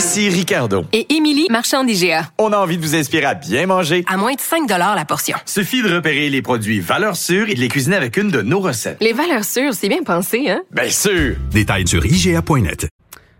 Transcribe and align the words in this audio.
Ici 0.00 0.30
Ricardo. 0.30 0.86
Et 0.94 1.14
Émilie, 1.14 1.46
marchand 1.50 1.84
d'IGA. 1.84 2.22
On 2.38 2.54
a 2.54 2.56
envie 2.56 2.78
de 2.78 2.82
vous 2.82 2.96
inspirer 2.96 3.26
à 3.26 3.34
bien 3.34 3.66
manger. 3.66 4.02
À 4.08 4.16
moins 4.16 4.32
de 4.32 4.40
5 4.40 4.66
la 4.66 5.04
portion. 5.04 5.36
Suffit 5.44 5.82
de 5.82 5.94
repérer 5.94 6.30
les 6.30 6.40
produits 6.40 6.80
valeurs 6.80 7.16
sûres 7.16 7.50
et 7.50 7.54
de 7.54 7.60
les 7.60 7.68
cuisiner 7.68 7.96
avec 7.96 8.16
une 8.16 8.30
de 8.30 8.40
nos 8.40 8.60
recettes. 8.60 8.96
Les 9.02 9.12
valeurs 9.12 9.44
sûres, 9.44 9.74
c'est 9.74 9.90
bien 9.90 10.02
pensé, 10.02 10.48
hein? 10.48 10.62
Bien 10.70 10.88
sûr! 10.88 11.36
Détails 11.52 11.86
sur 11.86 12.02
IGA.net. 12.06 12.88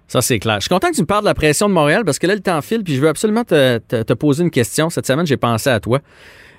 Ça, 0.06 0.20
c'est 0.20 0.38
clair. 0.38 0.56
Je 0.56 0.64
suis 0.64 0.68
content 0.68 0.90
que 0.90 0.96
tu 0.96 1.00
me 1.00 1.06
parles 1.06 1.22
de 1.22 1.28
la 1.30 1.34
pression 1.34 1.66
de 1.66 1.72
Montréal 1.72 2.02
parce 2.04 2.18
que 2.18 2.26
là, 2.26 2.34
le 2.34 2.42
temps 2.42 2.60
file, 2.60 2.84
puis 2.84 2.94
je 2.94 3.00
veux 3.00 3.08
absolument 3.08 3.44
te, 3.44 3.78
te- 3.78 4.02
te 4.02 4.12
poser 4.12 4.42
une 4.42 4.50
question. 4.50 4.90
Cette 4.90 5.06
semaine, 5.06 5.26
j'ai 5.26 5.38
pensé 5.38 5.70
à 5.70 5.80
toi. 5.80 6.00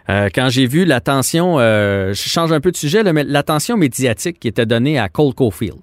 Euh, 0.09 0.29
quand 0.33 0.49
j'ai 0.49 0.65
vu 0.65 0.83
l'attention, 0.83 1.57
euh, 1.59 2.11
je 2.15 2.27
change 2.27 2.51
un 2.51 2.59
peu 2.59 2.71
de 2.71 2.77
sujet, 2.77 3.03
là, 3.03 3.13
mais 3.13 3.23
l'attention 3.23 3.77
médiatique 3.77 4.39
qui 4.39 4.47
était 4.47 4.65
donnée 4.65 4.97
à 4.97 5.09
Cole 5.09 5.35
Caulfield. 5.35 5.75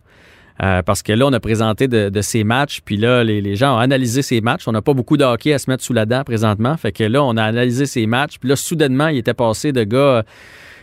Euh, 0.63 0.83
parce 0.83 1.03
que 1.03 1.13
là, 1.13 1.27
on 1.27 1.33
a 1.33 1.41
présenté 1.41 1.87
de, 1.87 2.09
de 2.09 2.21
ces 2.21 2.43
matchs, 2.43 2.81
puis 2.85 2.97
là, 2.97 3.23
les, 3.23 3.55
gens 3.55 3.77
ont 3.77 3.79
analysé 3.79 4.23
ces 4.23 4.41
matchs. 4.41 4.67
On 4.67 4.73
n'a 4.73 4.83
pas 4.83 4.93
beaucoup 4.93 5.17
de 5.17 5.25
hockey 5.25 5.53
à 5.53 5.59
se 5.59 5.71
mettre 5.71 5.85
sous 5.85 5.93
la 5.93 6.05
dent 6.05 6.25
présentement. 6.25 6.77
Fait 6.77 6.91
que 6.91 7.05
là, 7.05 7.23
on 7.23 7.37
a 7.37 7.45
analysé 7.45 7.87
ces 7.87 8.07
matchs, 8.07 8.39
puis 8.39 8.49
là, 8.49 8.57
soudainement, 8.57 9.09
il 9.09 9.19
était 9.19 9.35
passé 9.35 9.71
de 9.71 9.85
gars 9.85 9.99
euh, 9.99 10.23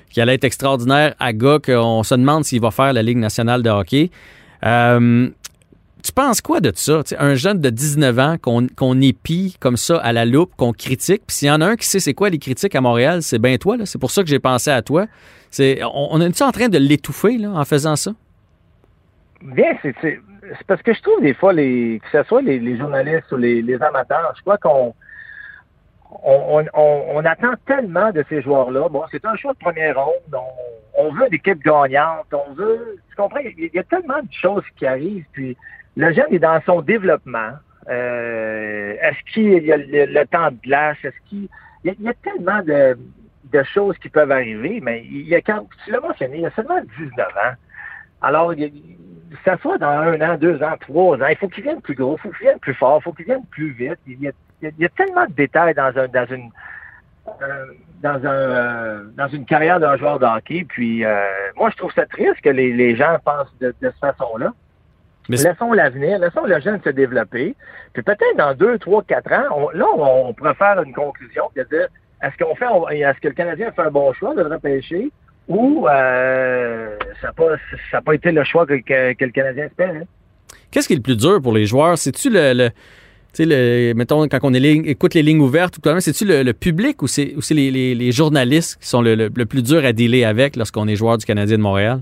qui 0.10 0.22
allait 0.22 0.36
être 0.36 0.46
extraordinaire 0.46 1.14
à 1.20 1.34
gars 1.34 1.60
qu'on 1.64 2.04
se 2.04 2.16
demande 2.16 2.46
s'il 2.46 2.62
va 2.62 2.72
faire 2.72 2.94
la 2.94 3.04
Ligue 3.04 3.18
nationale 3.18 3.64
de 3.64 3.70
hockey. 3.70 4.12
Euh, 4.66 5.30
tu 6.02 6.12
penses 6.14 6.40
quoi 6.40 6.62
de 6.62 6.72
ça? 6.74 7.02
Un 7.18 7.36
jeune 7.36 7.60
de 7.60 7.70
19 7.70 8.20
ans 8.20 8.36
qu'on 8.40 9.02
épie 9.02 9.58
comme 9.60 9.76
ça 9.76 9.98
à 9.98 10.14
la 10.14 10.24
loupe, 10.24 10.52
qu'on 10.56 10.72
critique. 10.72 11.24
Puis 11.28 11.38
s'il 11.38 11.48
y 11.48 11.52
en 11.52 11.62
a 11.62 11.66
un 11.66 11.76
qui 11.76 11.88
sait 11.88 12.00
c'est 12.00 12.14
quoi 12.14 12.30
les 12.30 12.38
critiques 12.38 12.76
à 12.76 12.82
Montréal, 12.82 13.24
c'est 13.24 13.40
bien 13.40 13.58
toi. 13.58 13.76
C'est 13.86 13.98
pour 13.98 14.12
ça 14.12 14.22
que 14.22 14.30
j'ai 14.30 14.40
pensé 14.40 14.70
à 14.70 14.84
toi. 14.84 15.08
On, 15.60 16.08
on 16.12 16.22
est 16.22 16.42
en 16.44 16.52
train 16.52 16.70
de 16.70 16.78
l'étouffer 16.78 17.44
en 17.48 17.66
faisant 17.66 17.96
ça? 17.96 18.14
Bien, 19.46 19.78
c'est 19.84 20.20
parce 20.68 20.82
que 20.82 20.94
je 20.94 21.02
trouve 21.02 21.22
des 21.22 21.34
fois, 21.34 21.54
les, 21.54 22.02
que 22.04 22.10
ce 22.18 22.28
soit 22.28 22.42
les, 22.42 22.78
journalistes 22.78 23.32
ou 23.32 23.38
les, 23.38 23.82
amateurs, 23.82 24.34
je 24.36 24.42
crois 24.42 24.58
qu'on 24.58 24.94
on, 26.24 26.66
on, 26.74 27.06
on- 27.16 27.26
attend 27.26 27.54
tellement 27.68 28.12
de 28.12 28.24
ces 28.30 28.42
joueurs-là. 28.42 28.90
Bon, 28.90 29.04
c'est 29.12 29.24
un 29.26 29.36
choix 29.36 29.54
de 29.54 29.60
première 29.60 30.04
ronde. 30.04 30.36
On, 30.98 31.12
veut 31.12 31.28
une 31.28 31.34
équipe 31.36 31.64
gagnante. 31.64 32.28
On 32.34 32.54
veut. 32.54 32.98
Tu 33.10 33.16
comprends? 33.16 33.40
Il 33.40 33.70
y, 33.74 33.80
a- 33.80 33.84
tellement 33.84 34.22
de 34.22 34.32
choses 34.32 34.64
qui 34.78 34.88
arrivent. 34.88 35.26
Puis 35.34 35.56
le 35.96 36.12
jeune 36.14 36.32
est 36.34 36.40
dans 36.40 36.62
son 36.66 36.82
développement. 36.82 37.52
Euh, 37.88 38.96
est-ce 39.00 39.34
qu'il 39.34 39.64
y 39.64 39.72
a 39.72 39.78
le, 39.78 40.26
temps 40.26 40.50
de 40.52 40.58
glace? 40.64 40.98
Est-ce 41.04 41.30
qu'il. 41.30 41.50
Il 41.84 41.88
y, 41.88 41.92
a, 41.92 41.94
il 42.00 42.06
y 42.06 42.10
a 42.10 42.14
tellement 42.16 42.64
de, 42.64 42.98
de 43.52 43.64
choses 43.64 43.96
qui 44.00 44.10
peuvent 44.10 44.32
arriver, 44.32 44.80
mais 44.82 45.04
il 45.06 45.28
y 45.28 45.36
a 45.36 45.42
quand 45.42 45.68
tu 45.84 45.92
l'as 45.92 46.00
mentionné, 46.00 46.38
il 46.38 46.42
y 46.42 46.46
a 46.48 46.52
seulement 46.52 46.82
19 46.98 47.28
ans. 47.28 47.54
Alors, 48.24 48.54
il 48.54 48.60
y 48.60 48.66
a- 48.66 48.70
ça 49.44 49.58
soit 49.58 49.78
dans 49.78 49.88
un 49.88 50.20
an, 50.22 50.38
deux 50.38 50.62
ans, 50.64 50.76
trois 50.80 51.18
ans, 51.18 51.28
il 51.30 51.36
faut 51.38 51.48
qu'il 51.48 51.64
vienne 51.64 51.82
plus 51.82 51.96
gros, 51.96 52.16
il 52.18 52.22
faut 52.22 52.30
qu'il 52.30 52.48
vienne 52.48 52.60
plus 52.60 52.74
fort, 52.74 53.00
il 53.02 53.04
faut 53.04 53.14
qu'il 53.14 53.26
vienne 53.26 53.46
plus 53.52 53.72
vite. 53.72 53.98
Il 54.08 54.22
y 54.22 54.28
a, 54.28 54.32
il 54.62 54.72
y 54.84 54.90
tellement 54.90 55.26
de 55.26 55.34
détails 55.34 55.74
dans 55.74 55.92
un 55.98 56.08
dans 56.08 56.26
une 56.28 56.50
euh, 57.42 57.66
dans 58.02 58.26
un 58.26 58.28
euh, 58.28 59.04
dans 59.18 59.28
une 59.28 59.46
carrière 59.46 59.80
d'un 59.80 59.98
joueur 59.98 60.20
de 60.20 60.26
hockey. 60.26 60.66
Puis 60.68 61.04
euh, 61.06 61.22
moi, 61.56 61.70
je 61.72 61.78
trouve 61.78 61.92
ça 61.94 62.06
triste 62.06 62.40
que 62.44 62.50
les, 62.50 62.72
les 62.74 62.96
gens 62.96 63.18
pensent 63.24 63.54
de, 63.60 63.68
de 63.82 63.90
cette 63.90 64.00
façon-là. 64.00 64.54
Mais 65.28 65.38
Laissons 65.38 65.74
l'avenir, 65.74 66.20
laissons 66.20 66.46
le 66.46 66.60
jeune 66.60 66.80
se 66.84 66.90
développer. 66.90 67.56
Puis 67.94 68.04
peut-être 68.04 68.38
dans 68.38 68.54
deux, 68.54 68.78
trois, 68.78 69.02
quatre 69.04 69.32
ans, 69.34 69.46
on- 69.56 69.70
là, 69.72 69.86
on, 69.98 70.30
on 70.30 70.34
pourrait 70.34 70.54
faire 70.54 70.82
une 70.84 70.94
conclusion 70.94 71.50
de 71.56 71.64
dire 71.64 71.88
est-ce 72.22 72.38
qu'on 72.44 72.56
fait 72.56 72.66
est-ce 72.96 73.20
que 73.20 73.28
le 73.30 73.34
Canadien 73.34 73.72
fait 73.72 73.82
un 73.82 73.92
bon 73.92 74.14
choix 74.14 74.36
de 74.36 74.42
le 74.44 74.50
repêcher? 74.50 75.12
Ou 75.48 75.88
euh, 75.88 76.98
ça 77.22 77.28
n'a 77.28 77.34
pas, 77.34 77.56
ça 77.92 78.02
pas 78.02 78.16
été 78.16 78.32
le 78.32 78.44
choix 78.44 78.66
que, 78.66 78.74
que- 78.76 79.14
que 79.14 79.26
le 79.26 79.32
Canadien 79.32 79.66
espérait? 79.66 80.08
Qu'est-ce 80.72 80.88
qui 80.88 80.94
est 80.94 80.98
le 80.98 81.02
plus 81.02 81.18
dur 81.18 81.42
pour 81.42 81.54
les 81.54 81.66
joueurs? 81.66 81.98
C'est-tu 81.98 82.30
le. 82.30 82.54
le 82.54 82.70
tu 83.34 83.44
sais, 83.44 83.46
le, 83.46 83.94
mettons, 83.96 84.26
quand 84.30 84.40
on 84.44 84.54
est 84.54 84.60
ligne- 84.62 84.86
écoute 84.86 85.14
les 85.14 85.22
lignes 85.22 85.42
ouvertes, 85.42 85.76
c'est-tu 86.00 86.24
le, 86.26 86.42
le 86.44 86.54
public 86.54 87.02
ou 87.02 87.08
c'est 87.08 87.34
ou 87.36 87.42
c'est 87.42 87.54
les, 87.54 87.70
les- 87.70 87.94
les 87.94 88.12
journalistes 88.14 88.80
qui 88.82 88.88
sont 88.88 89.02
le, 89.02 89.14
le- 89.16 89.46
plus 89.46 89.62
dur 89.62 89.84
à 89.84 89.92
dealer 89.92 90.24
avec 90.24 90.56
lorsqu'on 90.56 90.88
est 90.88 90.96
joueur 90.96 91.18
du 91.18 91.26
Canadien 91.26 91.58
de 91.58 91.62
Montréal? 91.62 92.00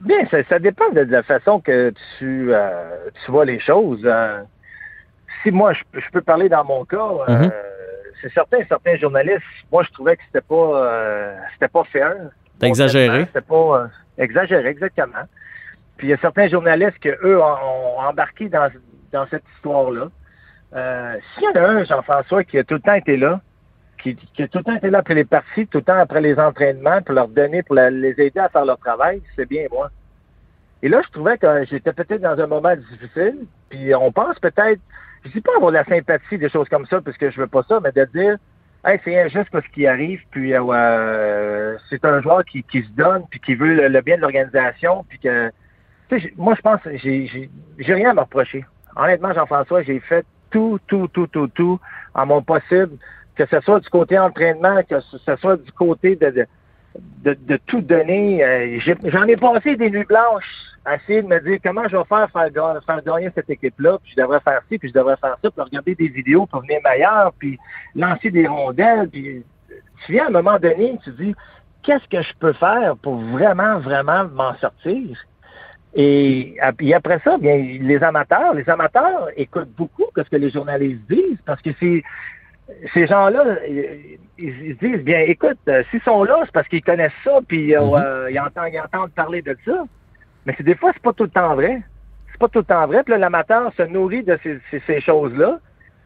Bien, 0.00 0.26
ça, 0.30 0.38
ça 0.48 0.58
dépend 0.58 0.88
de 0.90 1.00
la 1.00 1.22
façon 1.22 1.60
que 1.60 1.92
tu, 2.18 2.54
euh, 2.54 3.08
tu 3.24 3.30
vois 3.30 3.44
les 3.44 3.60
choses. 3.60 4.00
Euh, 4.04 4.40
si 5.42 5.50
moi, 5.50 5.72
je, 5.74 6.00
je 6.00 6.06
peux 6.12 6.22
parler 6.22 6.48
dans 6.48 6.64
mon 6.64 6.84
cas, 6.84 6.96
euh, 7.28 7.32
Mhm. 7.38 7.52
C'est 8.20 8.32
certain, 8.32 8.58
certains 8.68 8.96
journalistes, 8.96 9.42
moi, 9.70 9.82
je 9.82 9.90
trouvais 9.92 10.16
que 10.16 10.22
c'était 10.26 10.46
pas, 10.46 10.54
euh, 10.84 11.36
c'était 11.54 11.68
pas 11.68 11.84
fair. 11.84 12.14
T'as 12.58 12.66
exagéré. 12.68 13.26
C'était 13.26 13.40
pas 13.42 13.54
euh, 13.82 13.86
exagéré, 14.18 14.68
exactement. 14.68 15.24
Puis 15.96 16.08
il 16.08 16.10
y 16.10 16.14
a 16.14 16.18
certains 16.18 16.48
journalistes 16.48 16.98
qui, 17.00 17.08
eux, 17.08 17.40
ont, 17.40 17.44
ont 17.44 18.00
embarqué 18.00 18.48
dans, 18.48 18.70
dans 19.12 19.26
cette 19.28 19.44
histoire-là. 19.56 20.08
Euh, 20.74 21.16
S'il 21.34 21.44
y 21.44 21.48
en 21.48 21.62
a 21.64 21.68
un, 21.68 21.84
Jean-François, 21.84 22.44
qui 22.44 22.58
a 22.58 22.64
tout 22.64 22.74
le 22.74 22.80
temps 22.80 22.94
été 22.94 23.16
là, 23.16 23.40
qui, 24.02 24.14
qui 24.16 24.42
a 24.42 24.48
tout 24.48 24.58
le 24.58 24.64
temps 24.64 24.76
été 24.76 24.90
là 24.90 24.98
après 24.98 25.14
les 25.14 25.24
parties, 25.24 25.66
tout 25.66 25.78
le 25.78 25.84
temps 25.84 25.98
après 25.98 26.20
les 26.20 26.38
entraînements, 26.38 27.00
pour 27.02 27.14
leur 27.14 27.28
donner, 27.28 27.62
pour 27.62 27.74
la- 27.76 27.90
les 27.90 28.18
aider 28.20 28.40
à 28.40 28.48
faire 28.48 28.64
leur 28.64 28.78
travail, 28.78 29.22
c'est 29.34 29.48
bien 29.48 29.66
moi. 29.70 29.90
Et 30.82 30.88
là, 30.88 31.00
je 31.06 31.10
trouvais 31.12 31.38
que 31.38 31.64
j'étais 31.64 31.92
peut-être 31.92 32.20
dans 32.20 32.38
un 32.38 32.46
moment 32.46 32.76
difficile, 32.76 33.46
puis 33.70 33.94
on 33.94 34.12
pense 34.12 34.38
peut-être, 34.38 34.80
je 35.26 35.32
dis 35.32 35.40
pas 35.40 35.52
avoir 35.56 35.72
de 35.72 35.76
la 35.76 35.84
sympathie, 35.84 36.38
des 36.38 36.48
choses 36.48 36.68
comme 36.68 36.86
ça, 36.86 37.00
parce 37.00 37.16
que 37.16 37.30
je 37.30 37.40
veux 37.40 37.46
pas 37.46 37.62
ça, 37.68 37.80
mais 37.82 37.92
de 37.92 38.04
dire, 38.12 38.36
hey, 38.84 39.00
c'est 39.04 39.20
injuste 39.20 39.48
ce 39.52 39.72
qui 39.72 39.86
arrive, 39.86 40.20
puis 40.30 40.54
euh, 40.54 41.76
c'est 41.90 42.04
un 42.04 42.20
joueur 42.22 42.44
qui, 42.44 42.64
se 42.72 42.90
donne, 42.96 43.24
puis 43.30 43.40
qui 43.40 43.54
veut 43.54 43.88
le, 43.88 44.00
bien 44.00 44.16
de 44.16 44.22
l'organisation, 44.22 45.04
puis 45.08 45.18
que, 45.18 45.50
moi, 46.36 46.54
je 46.54 46.62
pense, 46.62 46.80
j'ai 46.94 47.94
rien 47.94 48.10
à 48.10 48.14
me 48.14 48.20
reprocher. 48.20 48.64
Honnêtement, 48.96 49.34
Jean-François, 49.34 49.82
j'ai 49.82 50.00
fait 50.00 50.24
tout, 50.50 50.78
tout, 50.86 51.08
tout, 51.08 51.26
tout, 51.26 51.48
tout 51.48 51.80
en 52.14 52.26
mon 52.26 52.42
possible, 52.42 52.96
que 53.34 53.44
ce 53.46 53.60
soit 53.60 53.80
du 53.80 53.88
côté 53.90 54.18
entraînement, 54.18 54.82
que 54.88 55.00
ce 55.00 55.36
soit 55.36 55.56
du 55.56 55.72
côté 55.72 56.16
de, 56.16 56.46
de, 57.22 57.36
de 57.46 57.56
tout 57.66 57.80
donner. 57.80 58.44
Euh, 58.44 58.78
J'en 59.04 59.24
ai, 59.24 59.36
passé 59.36 59.76
des 59.76 59.90
nuits 59.90 60.04
blanches 60.04 60.44
à 60.84 60.96
essayer 60.96 61.22
de 61.22 61.26
me 61.26 61.40
dire 61.40 61.58
comment 61.62 61.86
je 61.88 61.96
vais 61.96 62.04
faire 62.04 62.30
faire, 62.30 62.84
faire 62.84 63.02
gagner 63.04 63.30
cette 63.34 63.50
équipe-là, 63.50 63.98
puis 64.02 64.12
je 64.16 64.22
devrais 64.22 64.40
faire 64.40 64.60
ci, 64.70 64.78
puis 64.78 64.88
je 64.88 64.94
devrais 64.94 65.16
faire 65.16 65.36
ça, 65.42 65.50
puis 65.50 65.62
regarder 65.62 65.94
des 65.94 66.08
vidéos 66.08 66.46
pour 66.46 66.60
venir 66.60 66.78
meilleur, 66.84 67.32
puis 67.38 67.58
lancer 67.94 68.30
des 68.30 68.46
rondelles, 68.46 69.08
puis 69.08 69.44
tu 70.04 70.12
viens 70.12 70.26
à 70.26 70.28
un 70.28 70.30
moment 70.30 70.58
donné, 70.58 70.98
tu 71.02 71.10
dis 71.10 71.34
qu'est-ce 71.82 72.06
que 72.08 72.22
je 72.22 72.32
peux 72.38 72.52
faire 72.52 72.96
pour 73.02 73.16
vraiment, 73.16 73.78
vraiment 73.80 74.24
m'en 74.24 74.54
sortir? 74.56 75.16
Et, 75.94 76.56
et 76.80 76.94
après 76.94 77.20
ça, 77.24 77.38
bien, 77.38 77.56
les 77.56 78.02
amateurs, 78.02 78.54
les 78.54 78.68
amateurs 78.68 79.28
écoutent 79.36 79.74
beaucoup 79.76 79.96
ce 80.22 80.30
que 80.30 80.36
les 80.36 80.50
journalistes 80.50 81.02
disent 81.08 81.38
parce 81.44 81.60
que 81.62 81.70
c'est 81.78 82.02
ces 82.92 83.06
gens-là, 83.06 83.44
ils, 84.38 84.66
ils 84.66 84.74
se 84.74 84.84
disent 84.84 85.04
bien, 85.04 85.20
écoute, 85.20 85.58
euh, 85.68 85.82
s'ils 85.90 86.02
sont 86.02 86.24
là, 86.24 86.40
c'est 86.44 86.52
parce 86.52 86.68
qu'ils 86.68 86.82
connaissent 86.82 87.12
ça, 87.24 87.38
puis 87.46 87.74
euh, 87.74 87.80
euh, 87.80 88.30
ils, 88.30 88.38
entendent, 88.38 88.70
ils 88.72 88.80
entendent 88.80 89.12
parler 89.12 89.42
de 89.42 89.56
ça. 89.64 89.84
Mais 90.44 90.54
c'est 90.56 90.64
des 90.64 90.74
fois, 90.74 90.92
c'est 90.94 91.02
pas 91.02 91.12
tout 91.12 91.24
le 91.24 91.30
temps 91.30 91.54
vrai. 91.54 91.82
C'est 92.30 92.38
pas 92.38 92.48
tout 92.48 92.60
le 92.60 92.64
temps 92.64 92.86
vrai. 92.86 93.02
Puis 93.02 93.12
là, 93.12 93.18
l'amateur 93.18 93.72
se 93.76 93.82
nourrit 93.82 94.22
de 94.22 94.38
ces, 94.42 94.58
ces, 94.70 94.82
ces 94.86 95.00
choses-là. 95.00 95.58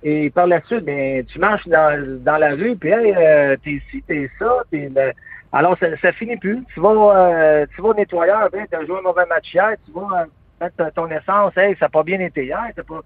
Et 0.03 0.31
par 0.31 0.47
la 0.47 0.63
suite, 0.63 0.85
bien, 0.85 1.23
tu 1.27 1.39
marches 1.39 1.69
dans, 1.69 2.23
dans 2.25 2.39
la 2.39 2.51
rue, 2.51 2.75
puis 2.77 2.91
hey, 2.91 3.15
euh, 3.15 3.57
t'es 3.63 3.73
ici, 3.73 4.03
t'es 4.07 4.31
ça, 4.39 4.63
t'es. 4.71 4.89
ben, 4.89 5.13
alors, 5.53 5.77
ça, 5.79 5.89
ça 6.01 6.13
finit 6.13 6.39
plus. 6.39 6.65
Tu 6.73 6.81
vas, 6.81 7.67
tu 7.75 7.83
vas 7.83 7.89
au 7.89 7.95
nettoyeur, 7.95 8.49
ben, 8.51 8.67
t'as 8.71 8.85
joué 8.87 8.99
un 8.99 9.03
mauvais 9.03 9.27
match 9.27 9.53
hier, 9.53 9.75
tu 9.85 9.93
vas 9.93 10.27
mettre 10.61 10.95
ton 10.95 11.09
essence, 11.11 11.55
hey, 11.57 11.75
ça 11.79 11.87
n'a 11.87 11.89
pas 11.91 12.03
bien 12.03 12.21
été 12.21 12.47
hier, 12.47 12.71
t'as 12.75 12.83
pas. 12.83 13.01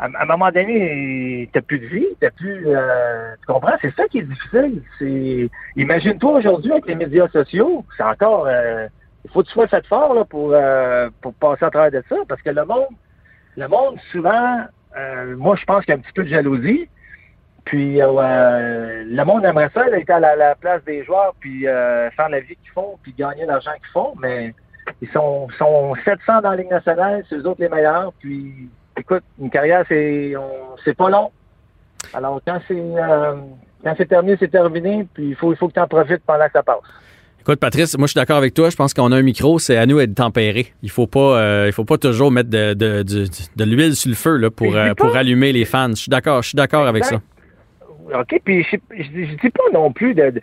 À, 0.00 0.06
à 0.06 0.22
un 0.22 0.26
moment 0.26 0.50
donné, 0.50 1.48
t'as 1.52 1.60
plus 1.60 1.78
de 1.78 1.86
vie, 1.86 2.06
t'as 2.20 2.30
plus. 2.30 2.64
euh, 2.66 3.34
tu 3.40 3.46
comprends? 3.52 3.76
C'est 3.82 3.94
ça 3.94 4.08
qui 4.08 4.18
est 4.20 4.22
difficile. 4.22 4.82
C'est. 4.98 5.50
Imagine-toi 5.76 6.32
aujourd'hui 6.38 6.72
avec 6.72 6.86
les 6.86 6.94
médias 6.94 7.28
sociaux, 7.28 7.84
c'est 7.96 8.02
encore. 8.02 8.46
euh, 8.46 8.88
il 9.24 9.30
faut 9.30 9.42
que 9.42 9.48
tu 9.48 9.52
sois 9.52 9.68
fait 9.68 9.86
fort 9.86 10.14
là, 10.14 10.24
pour, 10.24 10.52
euh, 10.54 11.10
pour 11.20 11.34
passer 11.34 11.66
à 11.66 11.70
travers 11.70 11.90
de 11.90 12.02
ça, 12.08 12.16
parce 12.26 12.40
que 12.40 12.48
le 12.48 12.64
monde, 12.64 12.86
le 13.58 13.68
monde, 13.68 13.98
souvent, 14.10 14.60
euh, 14.96 15.36
moi 15.36 15.56
je 15.56 15.64
pense 15.66 15.84
qu'il 15.84 15.92
y 15.92 15.96
a 15.96 15.98
un 15.98 16.00
petit 16.00 16.14
peu 16.14 16.22
de 16.24 16.28
jalousie. 16.28 16.88
Puis 17.66 18.00
euh, 18.00 19.04
le 19.06 19.24
monde 19.24 19.44
aimerait 19.44 19.68
ça, 19.74 19.86
être 19.88 20.08
à 20.10 20.18
la, 20.20 20.34
la 20.36 20.54
place 20.54 20.82
des 20.84 21.04
joueurs, 21.04 21.34
puis 21.38 21.64
faire 21.64 22.28
la 22.30 22.40
vie 22.40 22.56
qu'ils 22.56 22.72
font, 22.72 22.98
puis 23.02 23.12
gagner 23.12 23.44
l'argent 23.44 23.72
qu'ils 23.76 23.92
font, 23.92 24.14
mais 24.18 24.54
ils 25.02 25.08
sont, 25.10 25.48
sont 25.58 25.94
700 26.04 26.40
dans 26.40 26.50
la 26.52 26.56
Ligue 26.56 26.70
nationale, 26.70 27.22
c'est 27.28 27.36
eux 27.36 27.46
autres 27.46 27.60
les 27.60 27.68
meilleurs, 27.68 28.14
puis 28.18 28.70
écoute, 29.00 29.22
une 29.40 29.50
carrière, 29.50 29.84
c'est 29.88 30.34
on- 30.36 30.76
c'est 30.84 30.94
pas 30.96 31.10
long. 31.10 31.30
Alors, 32.14 32.40
quand 32.46 32.58
c'est 32.68 32.74
euh, 32.78 33.34
quand 33.84 33.94
c'est 33.96 34.06
terminé, 34.08 34.36
c'est 34.38 34.50
terminé, 34.50 35.06
puis 35.12 35.30
il 35.30 35.34
faut, 35.34 35.52
il 35.52 35.56
faut 35.56 35.68
que 35.68 35.74
tu 35.74 35.80
en 35.80 35.88
profites 35.88 36.22
pendant 36.26 36.46
que 36.46 36.52
ça 36.52 36.62
passe. 36.62 36.78
Écoute, 37.40 37.58
Patrice, 37.58 37.96
moi, 37.96 38.06
je 38.06 38.10
suis 38.12 38.18
d'accord 38.18 38.36
avec 38.36 38.52
toi. 38.52 38.68
Je 38.68 38.76
pense 38.76 38.92
qu'on 38.92 39.10
a 39.12 39.16
un 39.16 39.22
micro, 39.22 39.58
c'est 39.58 39.78
à 39.78 39.86
nous 39.86 39.96
d'être 39.98 40.14
tempéré. 40.14 40.74
Il 40.82 40.90
faut 40.90 41.06
pas, 41.06 41.40
euh, 41.40 41.64
il 41.66 41.72
faut 41.72 41.86
pas 41.86 41.96
toujours 41.96 42.30
mettre 42.30 42.50
de, 42.50 42.74
de, 42.74 43.02
de 43.02 43.64
l'huile 43.64 43.96
sur 43.96 44.10
le 44.10 44.14
feu 44.14 44.36
là, 44.36 44.50
pour, 44.50 44.76
euh, 44.76 44.92
pour 44.94 45.16
allumer 45.16 45.50
les 45.52 45.64
fans. 45.64 45.88
Je 45.90 45.94
suis 46.02 46.10
d'accord, 46.10 46.42
je 46.42 46.48
suis 46.48 46.56
d'accord 46.56 46.86
avec 46.86 47.04
ça. 47.06 47.16
OK, 48.14 48.40
puis 48.44 48.66
je, 48.70 48.76
je, 48.94 49.02
je 49.04 49.34
dis 49.40 49.50
pas 49.50 49.62
non 49.72 49.90
plus 49.92 50.14
de, 50.14 50.34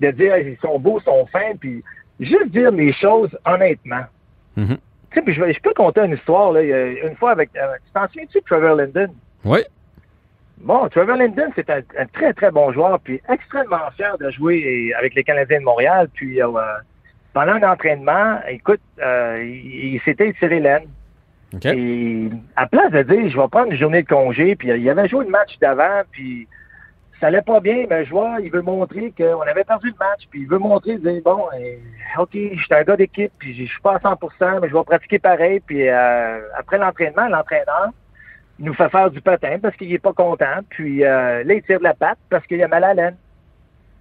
de, 0.00 0.10
dire 0.10 0.36
ils 0.36 0.58
sont 0.60 0.78
beaux, 0.78 0.98
ils 1.00 1.04
sont 1.04 1.24
fins, 1.32 1.54
puis 1.58 1.82
juste 2.20 2.48
dire 2.50 2.70
les 2.70 2.92
choses 2.92 3.30
honnêtement. 3.46 4.04
Mhm. 4.56 4.76
Tu 5.12 5.18
sais, 5.18 5.22
puis 5.22 5.34
je, 5.34 5.52
je 5.52 5.60
peux 5.60 5.74
compter 5.74 6.00
une 6.02 6.14
histoire, 6.14 6.52
là. 6.52 6.62
Une 6.62 7.16
fois 7.16 7.32
avec. 7.32 7.52
tu 7.52 7.58
t'en 7.92 8.06
souviens-tu 8.08 8.38
de 8.38 8.44
Trevor 8.44 8.76
Linden? 8.76 9.10
Oui. 9.44 9.60
Bon, 10.58 10.88
Trevor 10.88 11.16
Linden, 11.16 11.50
c'est 11.54 11.68
un, 11.70 11.80
un 11.98 12.06
très, 12.06 12.32
très 12.32 12.50
bon 12.50 12.72
joueur, 12.72 13.00
puis 13.00 13.20
extrêmement 13.28 13.90
fier 13.96 14.16
de 14.18 14.30
jouer 14.30 14.94
avec 14.96 15.14
les 15.14 15.24
Canadiens 15.24 15.58
de 15.58 15.64
Montréal. 15.64 16.08
Puis, 16.14 16.40
euh, 16.40 16.48
pendant 17.34 17.52
un 17.52 17.72
entraînement, 17.72 18.38
écoute, 18.48 18.80
euh, 19.00 19.42
il, 19.44 19.94
il 19.94 20.00
s'était 20.02 20.28
étiré 20.28 20.60
l'aine. 20.60 20.84
OK. 21.54 21.66
Et 21.66 22.30
à 22.56 22.66
place 22.66 22.92
de 22.92 23.02
dire, 23.02 23.28
je 23.28 23.36
vais 23.36 23.48
prendre 23.48 23.72
une 23.72 23.78
journée 23.78 24.02
de 24.02 24.08
congé, 24.08 24.54
puis 24.56 24.68
il 24.68 24.88
avait 24.88 25.08
joué 25.08 25.24
le 25.24 25.30
match 25.30 25.58
d'avant, 25.60 26.02
puis 26.10 26.46
ça 27.22 27.28
allait 27.28 27.40
pas 27.40 27.60
bien, 27.60 27.86
mais 27.88 28.00
le 28.00 28.04
joueur, 28.04 28.40
il 28.40 28.50
veut 28.50 28.62
montrer 28.62 29.14
qu'on 29.16 29.42
avait 29.42 29.62
perdu 29.62 29.90
le 29.90 29.94
match, 30.00 30.22
puis 30.28 30.40
il 30.40 30.48
veut 30.48 30.58
montrer, 30.58 30.96
dire, 30.98 31.22
bon, 31.24 31.46
euh, 31.54 32.20
OK, 32.20 32.30
je 32.32 32.60
suis 32.60 32.74
un 32.74 32.82
gars 32.82 32.96
d'équipe, 32.96 33.30
puis 33.38 33.54
je 33.54 33.62
suis 33.62 33.80
pas 33.80 33.94
à 33.94 33.98
100% 33.98 34.60
mais 34.60 34.68
je 34.68 34.74
vais 34.74 34.82
pratiquer 34.82 35.20
pareil, 35.20 35.60
puis 35.60 35.88
euh, 35.88 36.40
après 36.58 36.78
l'entraînement, 36.78 37.28
l'entraîneur, 37.28 37.90
il 38.58 38.64
nous 38.64 38.74
fait 38.74 38.88
faire 38.88 39.08
du 39.08 39.20
patin 39.20 39.58
parce 39.62 39.76
qu'il 39.76 39.92
est 39.92 40.00
pas 40.00 40.12
content, 40.12 40.62
puis 40.70 41.04
euh, 41.04 41.44
là, 41.44 41.54
il 41.54 41.62
tire 41.62 41.78
de 41.78 41.84
la 41.84 41.94
patte 41.94 42.18
parce 42.28 42.44
qu'il 42.48 42.60
a 42.60 42.66
mal 42.66 42.82
à 42.82 42.92
la 42.92 43.04
laine. 43.04 43.16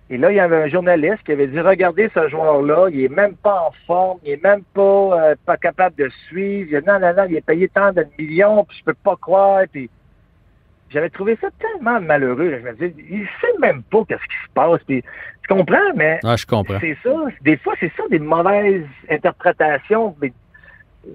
Et 0.10 0.18
là, 0.18 0.32
il 0.32 0.38
y 0.38 0.40
avait 0.40 0.64
un 0.64 0.68
journaliste 0.68 1.24
qui 1.24 1.32
avait 1.32 1.48
dit 1.48 1.60
Regardez 1.60 2.10
ce 2.14 2.28
joueur-là, 2.28 2.90
il 2.92 3.02
est 3.06 3.16
même 3.16 3.36
pas 3.36 3.68
en 3.68 3.72
forme, 3.86 4.20
il 4.26 4.32
est 4.32 4.44
même 4.44 4.64
pas, 4.74 4.82
euh, 4.82 5.36
pas 5.46 5.58
capable 5.58 5.96
de 5.96 6.10
suivre. 6.28 6.70
Il 6.72 6.76
a 6.76 6.82
dit, 6.82 6.88
non, 6.88 7.00
non, 7.00 7.14
non, 7.16 7.26
il 7.30 7.36
est 7.38 7.46
payé 7.46 7.70
tant 7.70 7.94
de 7.94 8.06
millions, 8.18 8.66
puis 8.66 8.78
je 8.80 8.84
peux 8.84 8.96
pas 8.96 9.16
croire. 9.16 9.62
J'avais 10.92 11.10
trouvé 11.10 11.38
ça 11.42 11.48
tellement 11.60 12.00
malheureux. 12.02 12.60
Je 12.60 12.68
me 12.68 12.74
disais, 12.74 12.94
il 13.10 13.26
sait 13.42 13.58
même 13.60 13.82
pas 13.84 14.04
qu'est-ce 14.08 14.24
qui 14.24 14.36
se 14.48 14.54
passe. 14.54 14.82
Puis 14.88 15.02
tu 15.02 15.48
comprends, 15.54 15.94
mais 15.96 16.20
Ah, 16.24 16.36
je 16.36 16.46
comprends. 16.46 16.80
c'est 16.80 16.98
ça. 17.04 17.16
Des 17.42 17.58
fois, 17.58 17.74
c'est 17.80 17.92
ça, 17.98 18.04
des 18.10 18.20
mauvaises 18.20 18.86
interprétations. 19.10 20.16
Mais 20.22 20.32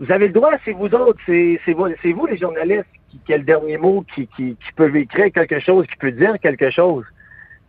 vous 0.01 0.11
avez 0.11 0.29
le 0.29 0.33
droit, 0.33 0.53
c'est 0.65 0.73
vous 0.73 0.93
autres, 0.95 1.21
c'est 1.27 1.61
c'est 1.65 1.73
vous, 1.73 1.87
c'est 2.03 2.13
vous 2.13 2.27
les 2.27 2.37
journalistes 2.37 2.87
qui, 3.11 3.19
qui 3.25 3.35
a 3.35 3.37
le 3.37 3.45
dernier 3.45 3.77
mot, 3.79 4.05
qui, 4.15 4.27
qui, 4.37 4.57
qui 4.57 4.73
peuvent 4.75 4.97
écrire 4.97 5.31
quelque 5.33 5.61
chose, 5.61 5.87
qui 5.87 5.97
peut 5.97 6.13
dire 6.13 6.39
quelque 6.41 6.71
chose. 6.71 7.05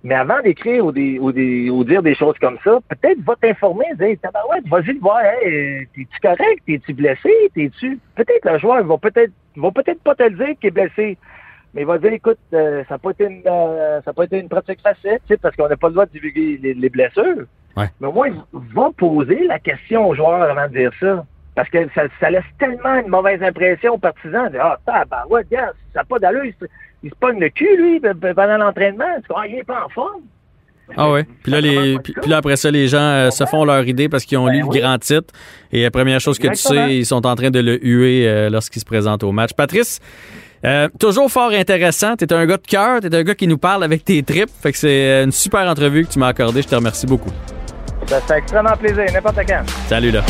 Mais 0.04 0.13
avant 0.15 0.39
d'écrire 0.42 0.86
ou, 0.86 0.92
des, 0.92 1.18
ou, 1.19 1.31
des, 1.31 1.69
ou 1.71 1.83
dire 1.83 2.01
des 2.04 2.13
choses 2.15 2.38
comme 2.39 2.57
ça, 2.63 2.80
peut-être 2.88 3.19
va 3.21 3.36
t'informer, 3.36 3.86
dire 4.00 4.15
Tabarouette, 4.21 4.68
vas-y 4.68 4.94
le 4.94 5.00
voir, 5.00 5.19
hey, 5.21 5.88
t'es-tu 5.95 6.19
correct, 6.21 6.62
t'es-tu 6.65 6.94
blessé, 6.94 7.31
t'es-tu. 7.56 8.00
Peut-être 8.15 8.50
le 8.50 8.59
joueur 8.59 8.83
va 8.86 8.98
peut-être 8.98 9.31
va 9.56 9.71
peut-être 9.71 10.01
pas 10.04 10.15
te 10.15 10.24
le 10.24 10.30
dire 10.31 10.56
qu'il 10.59 10.68
est 10.68 10.71
blessé. 10.71 11.18
Mais 11.74 11.81
il 11.81 11.88
va 11.88 11.98
dire, 11.98 12.14
écoute, 12.14 12.40
euh, 12.54 12.84
ça 12.88 12.96
n'a 12.96 12.98
pas 13.00 13.12
été 13.12 13.25
une 13.25 13.42
euh, 13.46 14.02
ça 14.04 14.12
a 14.12 14.14
pas 14.14 14.24
été 14.24 14.40
une 14.40 14.50
pratique 14.50 14.80
facile, 14.81 15.19
parce 15.42 15.56
qu'on 15.56 15.68
n'a 15.68 15.78
pas 15.78 15.88
le 15.88 15.94
droit 15.94 16.06
de 16.06 16.12
divulguer 16.12 16.60
les, 16.62 16.74
les 16.74 16.90
blessures. 16.90 17.46
Ouais. 17.75 17.90
Mais 18.00 18.08
au 18.08 18.12
moins, 18.12 18.30
va 18.54 18.90
poser 18.98 19.46
la 19.48 19.60
question 19.60 20.08
au 20.08 20.16
joueur 20.16 20.42
avant 20.42 20.68
de 20.68 20.74
dire 20.78 20.92
ça. 21.00 21.25
Parce 21.54 21.69
que 21.69 21.88
ça, 21.96 22.04
ça 22.19 22.30
laisse 22.30 22.44
tellement 22.60 23.00
une 23.00 23.08
mauvaise 23.10 23.42
impression 23.42 23.96
aux 23.96 23.98
partisans. 23.98 24.50
De, 24.52 24.58
ah, 24.60 24.78
tabarouette, 24.86 25.50
gars, 25.50 25.74
ça 25.94 26.00
n'a 26.02 26.06
pas 26.06 26.19
d'allure. 26.19 26.46
Il 26.46 26.54
se, 26.54 26.66
il 27.04 27.10
se 27.10 27.16
pogne 27.16 27.40
le 27.40 27.50
cul, 27.50 27.78
lui, 27.78 28.00
pe- 28.00 28.14
pe- 28.14 28.34
pendant 28.34 28.58
l'entraînement. 28.58 29.06
Ah, 29.36 29.48
il 29.48 29.56
n'est 29.56 29.64
pas 29.64 29.86
en 29.86 29.90
forme. 29.90 30.22
Ah 30.96 31.12
ouais. 31.12 31.25
Puis 31.44 31.52
là, 31.52 31.60
les, 31.60 31.98
puis, 32.00 32.14
là, 32.28 32.38
après 32.38 32.56
ça, 32.56 32.72
les 32.72 32.88
gens 32.88 33.00
euh, 33.00 33.30
se 33.30 33.44
font 33.46 33.66
leur 33.66 33.86
idée 33.88 34.08
parce 34.08 34.24
qu'ils 34.24 34.38
ont 34.38 34.46
Ben 34.46 34.54
lu 34.54 34.60
le 34.62 34.80
grand 34.80 34.98
titre. 35.00 35.34
Et 35.72 35.81
la 35.84 35.92
première 35.92 36.19
chose 36.19 36.40
que 36.40 36.48
tu 36.48 36.56
sais, 36.56 36.96
ils 36.96 37.06
sont 37.06 37.25
en 37.25 37.36
train 37.36 37.50
de 37.50 37.60
le 37.60 37.84
huer 37.84 38.28
euh, 38.28 38.50
lorsqu'ils 38.50 38.80
se 38.80 38.86
présentent 38.86 39.24
au 39.24 39.31
match. 39.31 39.52
Patrice, 39.54 40.00
euh, 40.65 40.89
toujours 41.00 41.31
fort 41.31 41.51
intéressant. 41.51 42.15
T'es 42.15 42.31
un 42.33 42.45
gars 42.45 42.57
de 42.57 42.68
cœur. 42.68 43.01
T'es 43.01 43.13
un 43.13 43.24
gars 43.24 43.36
qui 43.36 43.48
nous 43.48 43.57
parle 43.57 43.83
avec 43.83 44.04
tes 44.04 44.21
tripes. 44.24 44.50
Fait 44.62 44.71
que 44.71 44.77
c'est 44.77 44.88
euh, 44.88 45.25
une 45.25 45.31
super 45.31 45.62
entrevue 45.62 46.06
que 46.06 46.12
tu 46.12 46.19
m'as 46.19 46.27
accordée. 46.27 46.62
Je 46.62 46.68
te 46.68 46.75
remercie 46.75 47.06
beaucoup. 47.06 47.31
Ça 48.07 48.21
fait 48.21 48.38
extrêmement 48.38 48.75
plaisir, 48.77 49.06
n'importe 49.13 49.39
quand. 49.48 49.63
Salut 49.88 50.12
là. 50.12 50.24